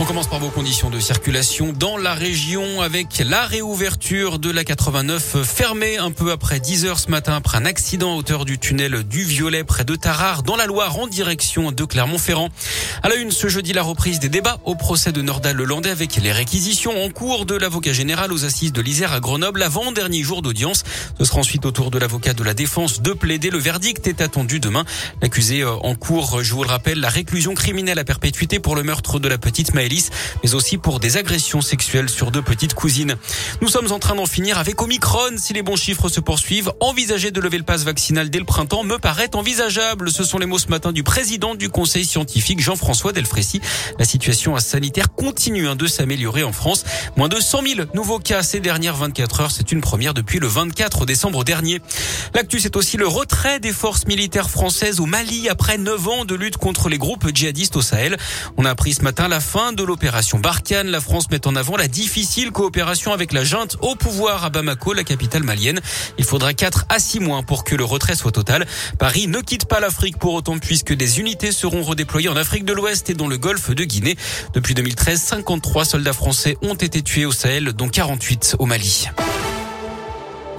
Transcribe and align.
On 0.00 0.06
commence 0.06 0.28
par 0.28 0.38
vos 0.38 0.48
conditions 0.48 0.88
de 0.88 0.98
circulation 0.98 1.74
dans 1.78 1.98
la 1.98 2.14
région 2.14 2.80
avec 2.80 3.18
la 3.18 3.44
réouverture 3.44 4.38
de 4.38 4.50
la 4.50 4.64
89 4.64 5.42
fermée 5.42 5.98
un 5.98 6.10
peu 6.10 6.30
après 6.32 6.58
10 6.58 6.86
heures 6.86 6.98
ce 6.98 7.10
matin 7.10 7.34
après 7.34 7.58
un 7.58 7.66
accident 7.66 8.14
à 8.14 8.16
hauteur 8.16 8.46
du 8.46 8.58
tunnel 8.58 9.02
du 9.02 9.24
Violet 9.24 9.62
près 9.62 9.84
de 9.84 9.94
Tarare 9.96 10.42
dans 10.42 10.56
la 10.56 10.64
Loire 10.64 10.98
en 10.98 11.06
direction 11.06 11.70
de 11.70 11.84
Clermont-Ferrand. 11.84 12.48
À 13.02 13.10
la 13.10 13.16
une 13.16 13.30
ce 13.30 13.48
jeudi 13.48 13.74
la 13.74 13.82
reprise 13.82 14.20
des 14.20 14.30
débats 14.30 14.58
au 14.64 14.74
procès 14.74 15.12
de 15.12 15.20
Nordal-Lelandais 15.20 15.90
avec 15.90 16.16
les 16.16 16.32
réquisitions 16.32 17.04
en 17.04 17.10
cours 17.10 17.44
de 17.44 17.54
l'avocat 17.54 17.92
général 17.92 18.32
aux 18.32 18.46
assises 18.46 18.72
de 18.72 18.80
l'Isère 18.80 19.12
à 19.12 19.20
Grenoble 19.20 19.62
avant 19.62 19.92
dernier 19.92 20.22
jour 20.22 20.40
d'audience. 20.40 20.82
Ce 21.18 21.26
sera 21.26 21.40
ensuite 21.40 21.66
au 21.66 21.72
tour 21.72 21.90
de 21.90 21.98
l'avocat 21.98 22.32
de 22.32 22.42
la 22.42 22.54
défense 22.54 23.02
de 23.02 23.12
plaider. 23.12 23.50
Le 23.50 23.58
verdict 23.58 24.06
est 24.06 24.22
attendu 24.22 24.60
demain. 24.60 24.86
L'accusé 25.20 25.60
euh, 25.60 25.74
en 25.82 25.94
cours, 25.94 26.42
je 26.42 26.54
vous 26.54 26.64
le 26.64 26.70
rappelle, 26.70 27.00
la 27.00 27.10
réclusion 27.10 27.52
criminelle 27.52 27.98
à 27.98 28.04
perpétuité 28.04 28.60
pour 28.60 28.76
le 28.76 28.82
meurtre 28.82 29.18
de 29.18 29.28
la 29.28 29.36
petite 29.36 29.74
Maëlys 29.90 30.10
mais 30.42 30.54
aussi 30.54 30.78
pour 30.78 31.00
des 31.00 31.16
agressions 31.16 31.60
sexuelles 31.60 32.08
sur 32.08 32.30
deux 32.30 32.42
petites 32.42 32.74
cousines. 32.74 33.16
Nous 33.60 33.68
sommes 33.68 33.92
en 33.92 33.98
train 33.98 34.14
d'en 34.14 34.26
finir 34.26 34.58
avec 34.58 34.80
Omicron. 34.80 35.36
Si 35.36 35.52
les 35.52 35.62
bons 35.62 35.76
chiffres 35.76 36.08
se 36.08 36.20
poursuivent, 36.20 36.72
envisager 36.80 37.30
de 37.30 37.40
lever 37.40 37.58
le 37.58 37.64
pass 37.64 37.84
vaccinal 37.84 38.30
dès 38.30 38.38
le 38.38 38.44
printemps 38.44 38.84
me 38.84 38.98
paraît 38.98 39.34
envisageable. 39.34 40.10
Ce 40.10 40.24
sont 40.24 40.38
les 40.38 40.46
mots 40.46 40.58
ce 40.58 40.68
matin 40.68 40.92
du 40.92 41.02
président 41.02 41.54
du 41.54 41.68
conseil 41.68 42.04
scientifique 42.04 42.60
Jean-François 42.60 43.12
Delfrécy. 43.12 43.60
La 43.98 44.04
situation 44.04 44.58
sanitaire 44.58 45.12
continue 45.14 45.68
hein, 45.68 45.76
de 45.76 45.86
s'améliorer 45.86 46.42
en 46.42 46.52
France. 46.52 46.84
Moins 47.16 47.28
de 47.28 47.40
100 47.40 47.62
000 47.76 47.88
nouveaux 47.94 48.18
cas 48.18 48.42
ces 48.42 48.60
dernières 48.60 48.96
24 48.96 49.40
heures. 49.40 49.50
C'est 49.50 49.72
une 49.72 49.80
première 49.80 50.14
depuis 50.14 50.38
le 50.38 50.46
24 50.46 51.06
décembre 51.06 51.44
dernier. 51.44 51.80
L'actu, 52.34 52.60
c'est 52.60 52.76
aussi 52.76 52.96
le 52.96 53.06
retrait 53.06 53.60
des 53.60 53.72
forces 53.72 54.06
militaires 54.06 54.50
françaises 54.50 55.00
au 55.00 55.06
Mali 55.06 55.48
après 55.48 55.78
9 55.78 56.08
ans 56.08 56.24
de 56.24 56.34
lutte 56.34 56.56
contre 56.56 56.88
les 56.88 56.98
groupes 56.98 57.28
djihadistes 57.34 57.76
au 57.76 57.82
Sahel. 57.82 58.16
On 58.56 58.64
a 58.64 58.70
appris 58.70 58.94
ce 58.94 59.02
matin 59.02 59.28
la 59.28 59.40
fin 59.40 59.72
de 59.72 59.79
de 59.80 59.86
l'opération 59.86 60.38
Barkhane. 60.38 60.88
La 60.88 61.00
France 61.00 61.30
met 61.30 61.46
en 61.46 61.56
avant 61.56 61.76
la 61.76 61.88
difficile 61.88 62.50
coopération 62.50 63.12
avec 63.12 63.32
la 63.32 63.44
junte 63.44 63.76
au 63.80 63.94
pouvoir 63.94 64.44
à 64.44 64.50
Bamako, 64.50 64.92
la 64.92 65.04
capitale 65.04 65.42
malienne. 65.42 65.80
Il 66.18 66.24
faudra 66.24 66.52
4 66.52 66.84
à 66.90 66.98
6 66.98 67.20
mois 67.20 67.42
pour 67.42 67.64
que 67.64 67.74
le 67.74 67.84
retrait 67.84 68.14
soit 68.14 68.32
total. 68.32 68.66
Paris 68.98 69.26
ne 69.26 69.40
quitte 69.40 69.64
pas 69.64 69.80
l'Afrique 69.80 70.18
pour 70.18 70.34
autant 70.34 70.58
puisque 70.58 70.92
des 70.92 71.18
unités 71.18 71.50
seront 71.50 71.82
redéployées 71.82 72.28
en 72.28 72.36
Afrique 72.36 72.66
de 72.66 72.74
l'Ouest 72.74 73.08
et 73.08 73.14
dans 73.14 73.28
le 73.28 73.38
golfe 73.38 73.70
de 73.70 73.84
Guinée. 73.84 74.16
Depuis 74.52 74.74
2013, 74.74 75.20
53 75.20 75.84
soldats 75.86 76.12
français 76.12 76.58
ont 76.60 76.74
été 76.74 77.00
tués 77.00 77.24
au 77.24 77.32
Sahel, 77.32 77.72
dont 77.72 77.88
48 77.88 78.56
au 78.58 78.66
Mali. 78.66 79.08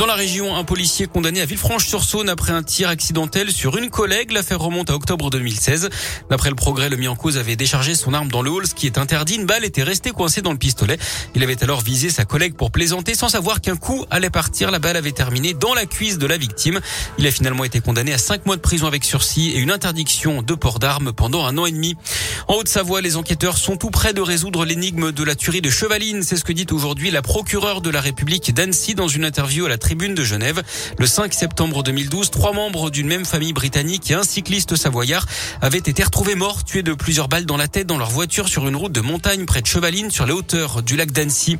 Dans 0.00 0.06
la 0.06 0.14
région, 0.14 0.56
un 0.56 0.64
policier 0.64 1.06
condamné 1.06 1.42
à 1.42 1.44
Villefranche-sur-Saône 1.44 2.30
après 2.30 2.52
un 2.52 2.62
tir 2.62 2.88
accidentel 2.88 3.52
sur 3.52 3.76
une 3.76 3.90
collègue. 3.90 4.30
L'affaire 4.30 4.58
remonte 4.58 4.88
à 4.88 4.94
octobre 4.94 5.28
2016. 5.28 5.90
D'après 6.30 6.48
le 6.48 6.54
progrès, 6.54 6.88
le 6.88 6.96
mis 6.96 7.06
en 7.06 7.16
cause 7.16 7.36
avait 7.36 7.54
déchargé 7.54 7.94
son 7.94 8.14
arme 8.14 8.28
dans 8.28 8.40
le 8.40 8.48
hall, 8.48 8.66
ce 8.66 8.74
qui 8.74 8.86
est 8.86 8.96
interdit. 8.96 9.34
Une 9.34 9.44
balle 9.44 9.62
était 9.62 9.82
restée 9.82 10.12
coincée 10.12 10.40
dans 10.40 10.52
le 10.52 10.56
pistolet. 10.56 10.96
Il 11.34 11.42
avait 11.42 11.62
alors 11.62 11.82
visé 11.82 12.08
sa 12.08 12.24
collègue 12.24 12.54
pour 12.54 12.70
plaisanter 12.70 13.14
sans 13.14 13.28
savoir 13.28 13.60
qu'un 13.60 13.76
coup 13.76 14.06
allait 14.08 14.30
partir. 14.30 14.70
La 14.70 14.78
balle 14.78 14.96
avait 14.96 15.12
terminé 15.12 15.52
dans 15.52 15.74
la 15.74 15.84
cuisse 15.84 16.16
de 16.16 16.26
la 16.26 16.38
victime. 16.38 16.80
Il 17.18 17.26
a 17.26 17.30
finalement 17.30 17.64
été 17.64 17.82
condamné 17.82 18.14
à 18.14 18.18
cinq 18.18 18.46
mois 18.46 18.56
de 18.56 18.62
prison 18.62 18.86
avec 18.86 19.04
sursis 19.04 19.50
et 19.50 19.58
une 19.58 19.70
interdiction 19.70 20.40
de 20.40 20.54
port 20.54 20.78
d'armes 20.78 21.12
pendant 21.12 21.44
un 21.44 21.58
an 21.58 21.66
et 21.66 21.72
demi. 21.72 21.94
En 22.48 22.54
Haute-Savoie, 22.54 23.02
les 23.02 23.16
enquêteurs 23.16 23.58
sont 23.58 23.76
tout 23.76 23.90
près 23.90 24.14
de 24.14 24.22
résoudre 24.22 24.64
l'énigme 24.64 25.12
de 25.12 25.24
la 25.24 25.34
tuerie 25.34 25.60
de 25.60 25.68
Chevaline. 25.68 26.22
C'est 26.22 26.38
ce 26.38 26.44
que 26.44 26.54
dit 26.54 26.66
aujourd'hui 26.70 27.10
la 27.10 27.20
procureure 27.20 27.82
de 27.82 27.90
la 27.90 28.00
République 28.00 28.54
d'Annecy 28.54 28.94
dans 28.94 29.08
une 29.08 29.26
interview 29.26 29.66
à 29.66 29.68
la 29.68 29.76
tribune 29.90 30.14
de 30.14 30.22
Genève. 30.22 30.62
Le 30.98 31.06
5 31.08 31.34
septembre 31.34 31.82
2012, 31.82 32.30
trois 32.30 32.52
membres 32.52 32.90
d'une 32.90 33.08
même 33.08 33.24
famille 33.24 33.52
britannique 33.52 34.08
et 34.12 34.14
un 34.14 34.22
cycliste 34.22 34.76
savoyard 34.76 35.26
avaient 35.62 35.78
été 35.78 36.04
retrouvés 36.04 36.36
morts, 36.36 36.62
tués 36.62 36.84
de 36.84 36.94
plusieurs 36.94 37.26
balles 37.26 37.44
dans 37.44 37.56
la 37.56 37.66
tête 37.66 37.88
dans 37.88 37.98
leur 37.98 38.10
voiture 38.10 38.46
sur 38.46 38.68
une 38.68 38.76
route 38.76 38.92
de 38.92 39.00
montagne 39.00 39.46
près 39.46 39.62
de 39.62 39.66
Chevaline 39.66 40.12
sur 40.12 40.26
les 40.26 40.32
hauteurs 40.32 40.84
du 40.84 40.94
lac 40.94 41.10
d'Annecy. 41.10 41.58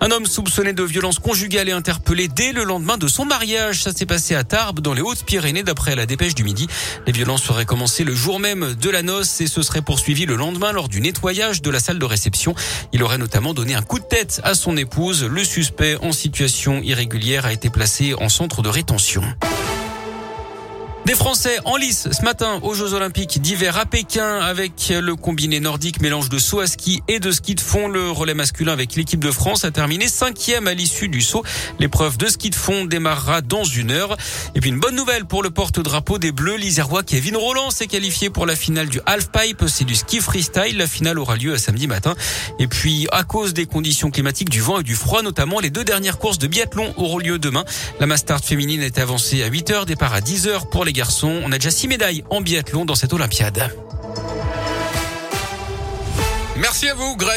Un 0.00 0.12
homme 0.12 0.24
soupçonné 0.26 0.72
de 0.72 0.84
violence 0.84 1.18
conjugale 1.18 1.68
est 1.68 1.72
interpellé 1.72 2.28
dès 2.28 2.52
le 2.52 2.62
lendemain 2.62 2.96
de 2.96 3.08
son 3.08 3.24
mariage. 3.24 3.82
Ça 3.82 3.92
s'est 3.92 4.06
passé 4.06 4.36
à 4.36 4.44
Tarbes 4.44 4.78
dans 4.78 4.94
les 4.94 5.02
Hautes-Pyrénées 5.02 5.64
d'après 5.64 5.96
la 5.96 6.06
dépêche 6.06 6.36
du 6.36 6.44
midi. 6.44 6.68
Les 7.08 7.12
violences 7.12 7.42
seraient 7.42 7.66
commencées 7.66 8.04
le 8.04 8.14
jour 8.14 8.38
même 8.38 8.74
de 8.74 8.90
la 8.90 9.02
noce 9.02 9.40
et 9.40 9.48
se 9.48 9.62
seraient 9.62 9.82
poursuivies 9.82 10.26
le 10.26 10.36
lendemain 10.36 10.70
lors 10.70 10.88
du 10.88 11.00
nettoyage 11.00 11.60
de 11.60 11.70
la 11.70 11.80
salle 11.80 11.98
de 11.98 12.04
réception. 12.04 12.54
Il 12.92 13.02
aurait 13.02 13.18
notamment 13.18 13.52
donné 13.52 13.74
un 13.74 13.82
coup 13.82 13.98
de 13.98 14.04
tête 14.04 14.40
à 14.44 14.54
son 14.54 14.76
épouse. 14.76 15.24
Le 15.24 15.42
suspect 15.42 15.96
en 16.02 16.12
situation 16.12 16.80
irrégulière 16.80 17.46
a 17.46 17.52
placé 17.70 18.14
en 18.14 18.28
centre 18.28 18.62
de 18.62 18.68
rétention. 18.68 19.22
Des 21.06 21.14
Français 21.14 21.58
en 21.66 21.76
lice 21.76 22.08
ce 22.10 22.22
matin 22.22 22.60
aux 22.62 22.72
Jeux 22.72 22.94
Olympiques 22.94 23.42
d'hiver 23.42 23.76
à 23.76 23.84
Pékin 23.84 24.38
avec 24.40 24.88
le 24.88 25.14
combiné 25.16 25.60
nordique 25.60 26.00
mélange 26.00 26.30
de 26.30 26.38
saut 26.38 26.60
à 26.60 26.66
ski 26.66 27.02
et 27.08 27.20
de 27.20 27.30
ski 27.30 27.54
de 27.54 27.60
fond. 27.60 27.88
Le 27.88 28.10
relais 28.10 28.32
masculin 28.32 28.72
avec 28.72 28.94
l'équipe 28.96 29.20
de 29.20 29.30
France 29.30 29.66
a 29.66 29.70
terminé 29.70 30.08
cinquième 30.08 30.66
à 30.66 30.72
l'issue 30.72 31.08
du 31.08 31.20
saut. 31.20 31.44
L'épreuve 31.78 32.16
de 32.16 32.26
ski 32.26 32.48
de 32.48 32.54
fond 32.54 32.86
démarrera 32.86 33.42
dans 33.42 33.64
une 33.64 33.90
heure. 33.90 34.16
Et 34.54 34.60
puis 34.60 34.70
une 34.70 34.80
bonne 34.80 34.96
nouvelle 34.96 35.26
pour 35.26 35.42
le 35.42 35.50
porte-drapeau 35.50 36.16
des 36.18 36.32
Bleus, 36.32 36.56
l'Isérois 36.56 37.02
Kevin 37.02 37.36
Roland 37.36 37.70
s'est 37.70 37.86
qualifié 37.86 38.30
pour 38.30 38.46
la 38.46 38.56
finale 38.56 38.88
du 38.88 39.00
half-pipe. 39.04 39.64
C'est 39.66 39.84
du 39.84 39.96
ski 39.96 40.20
freestyle. 40.20 40.78
La 40.78 40.86
finale 40.86 41.18
aura 41.18 41.36
lieu 41.36 41.52
à 41.52 41.58
samedi 41.58 41.86
matin. 41.86 42.14
Et 42.58 42.66
puis 42.66 43.08
à 43.12 43.24
cause 43.24 43.52
des 43.52 43.66
conditions 43.66 44.10
climatiques, 44.10 44.48
du 44.48 44.62
vent 44.62 44.80
et 44.80 44.82
du 44.82 44.94
froid 44.94 45.20
notamment, 45.20 45.60
les 45.60 45.70
deux 45.70 45.84
dernières 45.84 46.16
courses 46.16 46.38
de 46.38 46.46
biathlon 46.46 46.94
auront 46.96 47.18
lieu 47.18 47.38
demain. 47.38 47.66
La 48.00 48.06
Mastart 48.06 48.42
féminine 48.42 48.80
est 48.80 48.98
avancée 48.98 49.42
à 49.42 49.48
8 49.48 49.70
heures, 49.70 49.84
départ 49.84 50.14
à 50.14 50.22
10 50.22 50.46
heures 50.46 50.70
pour 50.70 50.86
les 50.86 50.93
garçons. 50.94 51.42
On 51.44 51.52
a 51.52 51.58
déjà 51.58 51.70
six 51.70 51.88
médailles 51.88 52.24
en 52.30 52.40
biathlon 52.40 52.86
dans 52.86 52.94
cette 52.94 53.12
Olympiade. 53.12 53.70
Merci 56.56 56.88
à 56.88 56.94
vous, 56.94 57.16
Greg. 57.16 57.32